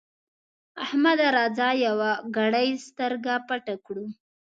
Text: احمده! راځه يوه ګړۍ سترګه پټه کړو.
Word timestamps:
احمده! 0.83 1.27
راځه 1.37 1.67
يوه 1.85 2.11
ګړۍ 2.35 2.69
سترګه 2.87 3.33
پټه 3.47 3.75
کړو. 3.85 4.05